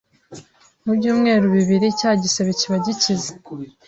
mu 0.83 0.91
byumweru 0.97 1.45
bibiri 1.55 1.87
cya 1.99 2.11
gisebe 2.21 2.51
kiba 2.59 2.77
gikize 2.85 3.31